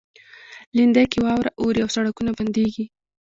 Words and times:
لېندۍ 0.75 1.05
کې 1.11 1.19
واوره 1.25 1.51
اوري 1.61 1.79
او 1.83 1.89
سړکونه 1.95 2.31
بندیږي. 2.37 2.85